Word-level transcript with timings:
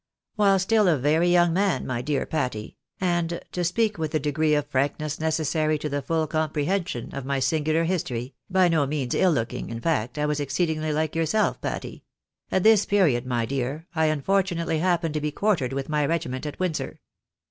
While 0.35 0.57
still 0.57 0.87
a 0.87 0.97
very 0.97 1.29
young 1.29 1.53
man, 1.53 1.85
my 1.85 2.01
dear 2.01 2.25
Pattyl 2.25 2.71
and, 2.99 3.39
to 3.51 3.63
speak 3.63 3.99
with 3.99 4.09
the 4.09 4.19
degree 4.19 4.55
of 4.55 4.65
frankness 4.65 5.19
necessary 5.19 5.77
to 5.77 5.89
the 5.89 6.01
ful, 6.01 6.25
comprehension 6.25 7.13
of 7.13 7.23
my 7.23 7.37
singular 7.39 7.83
history, 7.83 8.33
by 8.49 8.67
no 8.67 8.87
means 8.87 9.13
ill 9.13 9.29
looking, 9.31 9.69
in 9.69 9.79
fact, 9.79 10.17
I 10.17 10.25
was 10.25 10.39
exceedingly 10.39 10.91
like 10.91 11.13
yourself, 11.15 11.61
Patty; 11.61 12.03
at 12.51 12.63
this 12.63 12.83
period, 12.87 13.27
my 13.27 13.45
10 13.45 13.49
THE 13.49 13.55
BAENABYS 13.55 13.57
IN 13.57 13.61
AMERICA. 13.79 13.85
dear, 13.95 14.01
I 14.01 14.05
unfortunately 14.07 14.79
happened 14.79 15.13
to 15.13 15.21
be 15.21 15.31
quartered 15.31 15.71
with 15.73 15.87
my 15.87 16.03
regiment 16.07 16.47
at 16.47 16.57
M^ndsor. 16.57 16.97